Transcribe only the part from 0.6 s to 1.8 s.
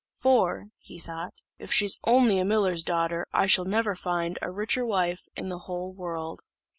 he thought, "if